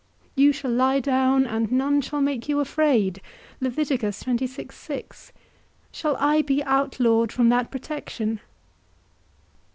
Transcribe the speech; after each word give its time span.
You 0.33 0.51
shall 0.51 0.71
lie 0.71 0.99
down, 0.99 1.45
and 1.45 1.71
none 1.71 2.01
shall 2.01 2.21
make 2.21 2.49
you 2.49 2.59
afraid: 2.59 3.21
shall 3.61 3.75
I 6.19 6.41
be 6.41 6.63
outlawed 6.63 7.31
from 7.31 7.49
that 7.49 7.69
protection? 7.69 8.39